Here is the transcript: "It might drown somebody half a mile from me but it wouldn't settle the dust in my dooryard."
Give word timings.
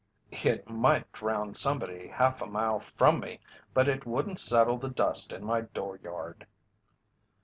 "It 0.31 0.67
might 0.67 1.11
drown 1.11 1.53
somebody 1.53 2.07
half 2.07 2.41
a 2.41 2.47
mile 2.47 2.79
from 2.79 3.19
me 3.19 3.39
but 3.71 3.87
it 3.87 4.03
wouldn't 4.03 4.39
settle 4.39 4.79
the 4.79 4.89
dust 4.89 5.31
in 5.31 5.45
my 5.45 5.61
dooryard." 5.61 6.47